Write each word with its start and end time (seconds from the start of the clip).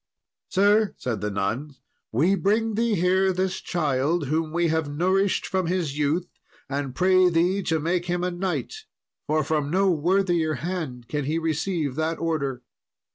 "Sir," 0.49 0.95
said 0.97 1.21
the 1.21 1.29
nuns, 1.29 1.79
"we 2.11 2.33
bring 2.33 2.73
thee 2.73 2.95
here 2.95 3.31
this 3.31 3.57
child 3.61 4.29
whom 4.29 4.51
we 4.51 4.69
have 4.69 4.89
nourished 4.89 5.45
from 5.45 5.67
his 5.67 5.95
youth, 5.95 6.27
and 6.67 6.95
pray 6.95 7.29
thee 7.29 7.61
to 7.61 7.79
make 7.79 8.05
him 8.07 8.23
a 8.23 8.31
knight, 8.31 8.85
for 9.27 9.43
from 9.43 9.69
no 9.69 9.91
worthier 9.91 10.55
hand 10.55 11.07
can 11.07 11.25
he 11.25 11.37
receive 11.37 11.93
that 11.97 12.17
order." 12.17 12.63